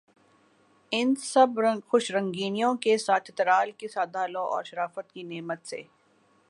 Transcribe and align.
ان 0.91 1.13
سب 1.23 1.59
خوش 1.87 2.09
رنگینیوں 2.11 2.73
کے 2.75 2.97
ساتھ 2.97 3.31
چترال 3.31 3.71
کے 3.71 3.87
سادہ 3.87 4.25
لوح 4.27 4.53
اور 4.55 4.63
شرافت 4.63 5.11
کی 5.13 5.23
نعمت 5.23 5.67
سے 5.67 5.81